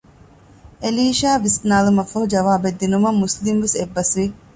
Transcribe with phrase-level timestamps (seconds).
[0.81, 4.25] އެލީޝާ ވިސްނާލުމަށްފަހު ޖަވާބެއްދިނުމަށް މުސްލިމްވެސް އެއްބަސް ވި